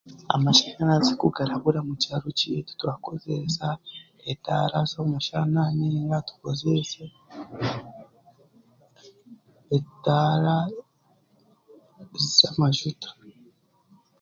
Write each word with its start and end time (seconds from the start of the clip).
Amashanyarazi 0.35 1.11
ku 1.19 1.27
garabura 1.35 1.79
mu 1.87 1.93
kyaro 2.01 2.27
kyaitu 2.39 2.71
turakozeesa 2.79 3.67
etaara 4.31 4.79
z'omushana 4.91 5.61
nainga 5.77 6.17
tukozeese 6.27 7.03
etaara 9.77 10.57
z'amajuta. 12.37 13.09